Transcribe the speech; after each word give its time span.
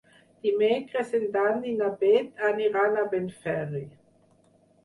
Dimecres 0.45 1.11
en 1.19 1.25
Dan 1.35 1.61
i 1.71 1.75
na 1.83 1.89
Bet 2.05 2.43
aniran 2.49 2.97
a 3.03 3.07
Benferri. 3.15 3.87